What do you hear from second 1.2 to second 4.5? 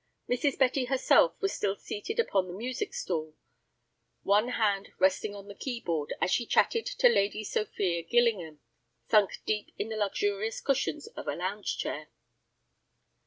was still seated upon the music stool, one